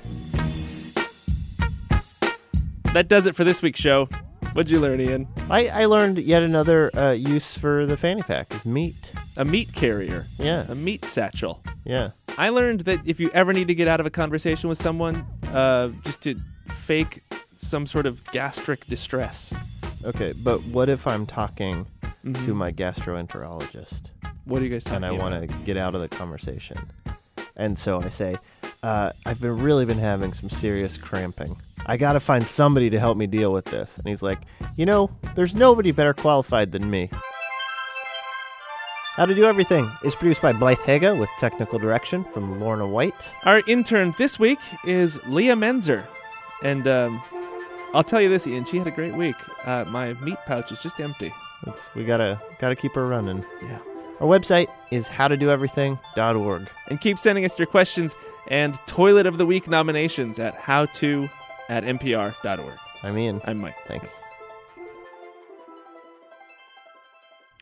That 2.93 3.07
does 3.07 3.27
it 3.27 3.37
for 3.37 3.45
this 3.45 3.63
week's 3.63 3.79
show. 3.81 4.07
What'd 4.53 4.69
you 4.71 4.81
learn, 4.81 5.01
Ian? 5.01 5.29
I, 5.49 5.69
I 5.69 5.85
learned 5.85 6.19
yet 6.19 6.43
another 6.43 6.91
uh, 6.97 7.13
use 7.13 7.57
for 7.57 7.87
the 7.87 7.97
fanny 7.97 8.21
pack 8.23 8.53
is 8.53 8.67
meat. 8.67 9.13
A 9.37 9.45
meat 9.45 9.73
carrier, 9.73 10.27
Yeah, 10.39 10.65
a 10.69 10.75
meat 10.75 11.05
satchel. 11.05 11.63
yeah. 11.85 12.11
I 12.37 12.49
learned 12.49 12.81
that 12.81 13.01
if 13.07 13.21
you 13.21 13.31
ever 13.33 13.53
need 13.53 13.69
to 13.69 13.75
get 13.75 13.87
out 13.87 14.01
of 14.01 14.07
a 14.07 14.11
conversation 14.11 14.69
with 14.69 14.81
someone, 14.83 15.25
uh, 15.53 15.91
just 16.05 16.23
to 16.25 16.35
fake 16.69 17.21
some 17.59 17.87
sort 17.87 18.07
of 18.07 18.25
gastric 18.33 18.87
distress. 18.87 19.55
Okay, 20.05 20.33
but 20.43 20.61
what 20.65 20.89
if 20.89 21.07
I'm 21.07 21.27
talking 21.27 21.87
to 22.45 22.55
my 22.55 22.73
gastroenterologist 22.73 24.03
What 24.47 24.61
are 24.63 24.65
you 24.65 24.71
guys 24.71 24.83
talking 24.85 25.05
and 25.05 25.07
I 25.07 25.13
want 25.13 25.49
to 25.49 25.57
get 25.59 25.77
out 25.77 25.95
of 25.95 26.01
the 26.01 26.09
conversation? 26.09 26.77
And 27.57 27.79
so 27.79 28.01
I 28.01 28.09
say, 28.09 28.35
uh, 28.83 29.13
I've 29.27 29.41
been 29.41 29.59
really 29.63 29.85
been 29.85 29.99
having 29.99 30.33
some 30.33 30.51
serious 30.51 30.97
cramping. 30.99 31.57
I 31.91 31.97
got 31.97 32.13
to 32.13 32.21
find 32.21 32.45
somebody 32.45 32.89
to 32.91 33.01
help 33.01 33.19
me 33.19 33.27
deal 33.27 33.53
with 33.53 33.65
this. 33.65 33.99
And 33.99 34.07
he's 34.07 34.23
like, 34.23 34.39
you 34.77 34.87
know, 34.87 35.11
there's 35.35 35.57
nobody 35.57 35.91
better 35.91 36.15
qualified 36.15 36.71
than 36.71 36.89
me. 36.89 37.11
How 39.15 39.27
to 39.27 39.35
Do 39.35 39.45
Everything 39.45 39.91
is 40.05 40.15
produced 40.15 40.41
by 40.41 40.53
Blythe 40.53 40.79
Haga 40.79 41.17
with 41.17 41.29
technical 41.41 41.81
direction 41.81 42.23
from 42.23 42.61
Lorna 42.61 42.87
White. 42.87 43.17
Our 43.45 43.63
intern 43.67 44.15
this 44.19 44.39
week 44.39 44.61
is 44.85 45.19
Leah 45.27 45.57
Menzer. 45.57 46.07
And 46.63 46.87
um, 46.87 47.21
I'll 47.93 48.05
tell 48.05 48.21
you 48.21 48.29
this, 48.29 48.47
Ian, 48.47 48.67
she 48.67 48.79
had 48.79 48.87
a 48.87 48.93
great 48.93 49.17
week. 49.17 49.35
Uh, 49.67 49.85
my 49.89 50.13
meat 50.23 50.39
pouch 50.47 50.71
is 50.71 50.81
just 50.81 51.01
empty. 51.01 51.35
It's, 51.67 51.91
we 51.97 52.05
gotta 52.05 52.41
gotta 52.61 52.77
keep 52.77 52.93
her 52.93 53.09
running. 53.09 53.45
Yeah. 53.63 53.81
Our 54.21 54.29
website 54.29 54.69
is 54.93 55.09
howtodoeverything.org. 55.09 56.71
And 56.87 57.01
keep 57.01 57.19
sending 57.19 57.45
us 57.45 57.59
your 57.59 57.67
questions 57.67 58.15
and 58.47 58.77
Toilet 58.87 59.27
of 59.27 59.39
the 59.39 59.47
Week 59.47 59.67
nominations 59.67 60.39
at 60.39 60.57
howto 60.57 61.29
at 61.71 61.85
npr.org. 61.85 62.79
I'm 63.03 63.17
Ian. 63.17 63.41
I'm 63.45 63.59
Mike. 63.59 63.77
Thanks. 63.87 64.11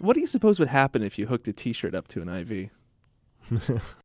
What 0.01 0.15
do 0.15 0.21
you 0.21 0.27
suppose 0.27 0.59
would 0.59 0.69
happen 0.69 1.03
if 1.03 1.19
you 1.19 1.27
hooked 1.27 1.47
a 1.49 1.53
t 1.53 1.73
shirt 1.73 1.95
up 1.95 2.09
to 2.09 2.23
an 2.23 2.29
IV? 2.29 2.71